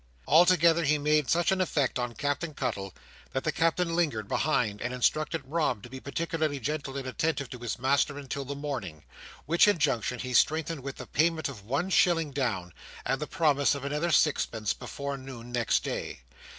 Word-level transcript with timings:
Altogether, 0.27 0.83
he 0.83 0.97
made 0.97 1.29
such 1.29 1.51
an 1.51 1.61
effect 1.61 1.99
on 1.99 2.15
Captain 2.15 2.55
Cuttle 2.55 2.91
that 3.33 3.43
the 3.43 3.51
Captain 3.51 3.95
lingered 3.95 4.27
behind, 4.27 4.81
and 4.81 4.95
instructed 4.95 5.43
Rob 5.45 5.83
to 5.83 5.91
be 5.91 5.99
particularly 5.99 6.59
gentle 6.59 6.97
and 6.97 7.05
attentive 7.05 7.51
to 7.51 7.59
his 7.59 7.77
master 7.77 8.17
until 8.17 8.43
the 8.43 8.55
morning: 8.55 9.03
which 9.45 9.67
injunction 9.67 10.17
he 10.17 10.33
strengthened 10.33 10.81
with 10.81 10.95
the 10.95 11.05
payment 11.05 11.49
of 11.49 11.65
one 11.65 11.91
shilling 11.91 12.31
down, 12.31 12.73
and 13.05 13.21
the 13.21 13.27
promise 13.27 13.75
of 13.75 13.85
another 13.85 14.09
sixpence 14.09 14.73
before 14.73 15.17
noon 15.17 15.51
next 15.51 15.83
day. 15.83 16.21